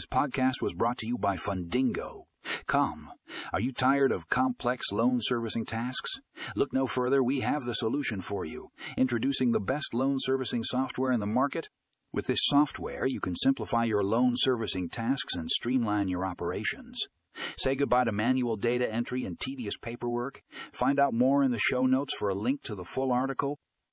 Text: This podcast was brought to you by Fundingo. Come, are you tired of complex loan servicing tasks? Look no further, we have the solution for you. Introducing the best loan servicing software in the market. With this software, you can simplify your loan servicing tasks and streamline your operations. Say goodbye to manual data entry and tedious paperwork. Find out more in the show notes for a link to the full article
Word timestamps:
This 0.00 0.06
podcast 0.06 0.62
was 0.62 0.72
brought 0.72 0.96
to 1.00 1.06
you 1.06 1.18
by 1.18 1.36
Fundingo. 1.36 2.24
Come, 2.66 3.10
are 3.52 3.60
you 3.60 3.70
tired 3.70 4.12
of 4.12 4.30
complex 4.30 4.86
loan 4.92 5.18
servicing 5.20 5.66
tasks? 5.66 6.12
Look 6.56 6.72
no 6.72 6.86
further, 6.86 7.22
we 7.22 7.40
have 7.40 7.64
the 7.64 7.74
solution 7.74 8.22
for 8.22 8.46
you. 8.46 8.70
Introducing 8.96 9.52
the 9.52 9.60
best 9.60 9.92
loan 9.92 10.16
servicing 10.18 10.64
software 10.64 11.12
in 11.12 11.20
the 11.20 11.26
market. 11.26 11.68
With 12.14 12.28
this 12.28 12.40
software, 12.44 13.04
you 13.04 13.20
can 13.20 13.36
simplify 13.36 13.84
your 13.84 14.02
loan 14.02 14.32
servicing 14.36 14.88
tasks 14.88 15.34
and 15.34 15.50
streamline 15.50 16.08
your 16.08 16.24
operations. 16.24 16.98
Say 17.58 17.74
goodbye 17.74 18.04
to 18.04 18.12
manual 18.12 18.56
data 18.56 18.90
entry 18.90 19.26
and 19.26 19.38
tedious 19.38 19.76
paperwork. 19.76 20.40
Find 20.72 20.98
out 20.98 21.12
more 21.12 21.42
in 21.42 21.50
the 21.50 21.58
show 21.58 21.84
notes 21.84 22.14
for 22.18 22.30
a 22.30 22.34
link 22.34 22.62
to 22.62 22.74
the 22.74 22.86
full 22.86 23.12
article 23.12 23.58